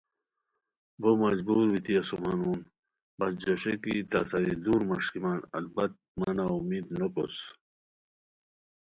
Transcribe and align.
بو 1.01 1.09
مجبور 1.23 1.65
بیتی 1.71 1.93
اسوم 1.99 2.23
ہنون 2.29 2.59
ہس 3.17 3.33
جوسے 3.41 3.73
کی 3.81 3.93
تہ 4.09 4.19
ساری 4.29 4.53
دُور 4.63 4.81
مݰکیمان 4.89 5.39
البت 5.57 5.91
مہ 6.17 6.29
نا 6.37 6.45
امید 6.57 6.85
نو 6.97 7.07
کوس 7.13 7.35